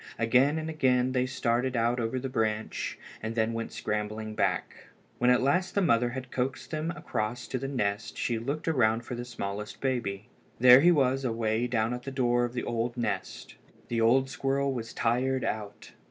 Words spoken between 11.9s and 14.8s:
at the door of the old nest. The old squirrel